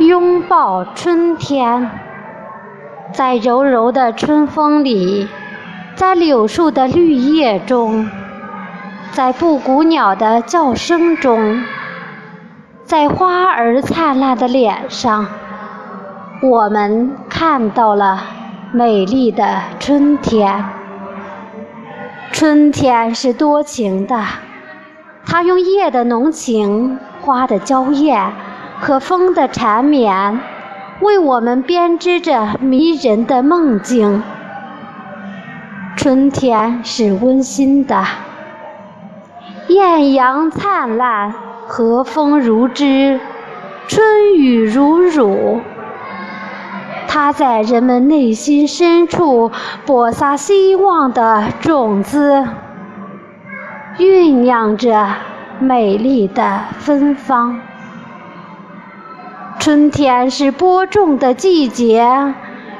[0.00, 1.90] 拥抱春天，
[3.12, 5.28] 在柔柔的春风里，
[5.94, 8.08] 在柳树的绿叶中，
[9.12, 11.62] 在布谷鸟的叫声中，
[12.82, 15.26] 在花儿灿烂的脸上，
[16.42, 18.22] 我们看到了
[18.72, 20.64] 美丽的春天。
[22.32, 24.24] 春天是多情的，
[25.26, 28.32] 它用叶的浓情、花的娇艳
[28.80, 30.40] 和风的缠绵，
[31.00, 34.22] 为我们编织着迷人的梦境。
[35.96, 38.02] 春天是温馨的，
[39.68, 41.34] 艳阳灿烂，
[41.66, 43.20] 和风如织，
[43.86, 45.60] 春雨如乳。
[47.06, 49.52] 它在人们内心深处
[49.84, 52.46] 播撒希望的种子，
[53.98, 55.06] 酝酿着
[55.58, 57.60] 美丽的芬芳。
[59.70, 62.34] 春天是播种的季节，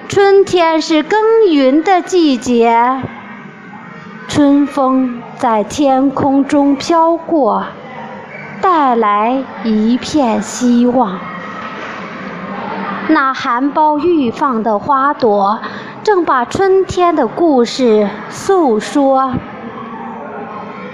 [0.09, 3.01] 春天是耕耘的季节。
[4.27, 7.63] 春风在天空中飘过，
[8.61, 11.21] 带来一片希望。
[13.07, 15.61] 那含苞欲放的花朵，
[16.03, 19.35] 正把春天的故事诉说。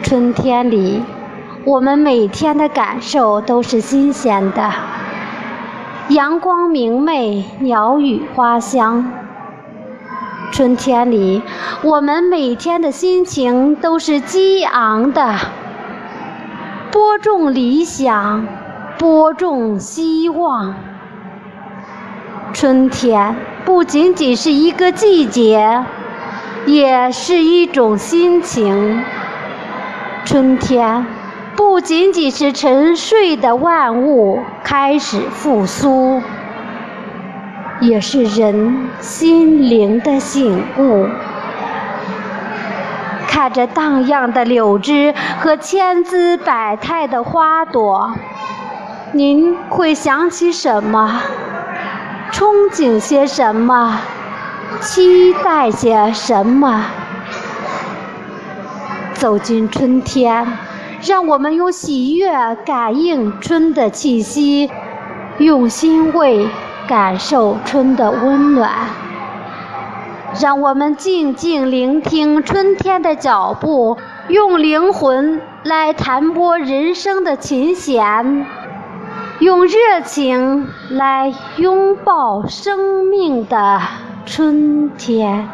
[0.02, 1.02] 春天里，
[1.64, 4.70] 我们每天的感受都是新鲜的，
[6.08, 9.10] 阳光明媚，鸟语花香。
[10.52, 11.42] 春天里，
[11.82, 15.34] 我们每天的心情都是激昂的，
[16.92, 18.46] 播种理想，
[18.96, 20.76] 播种希望。
[22.52, 25.84] 春天不仅仅是一个季节，
[26.66, 29.02] 也是一种心情。
[30.24, 31.04] 春天
[31.56, 36.22] 不仅仅是沉睡的万物开始复苏，
[37.80, 41.08] 也是人心灵的醒悟。
[43.26, 48.14] 看着荡漾的柳枝和千姿百态的花朵，
[49.12, 51.22] 您会想起什么？
[52.32, 54.00] 憧憬些什么？
[54.80, 56.84] 期待些什么？
[59.14, 60.46] 走进春天，
[61.02, 62.30] 让我们用喜悦
[62.64, 64.70] 感应春的气息，
[65.38, 66.48] 用欣慰
[66.88, 68.70] 感受春的温暖。
[70.40, 73.96] 让我们静静聆听春天的脚步，
[74.28, 78.46] 用灵魂来弹拨人生的琴弦。
[79.38, 83.80] 用热情来拥抱生命的
[84.24, 85.48] 春天。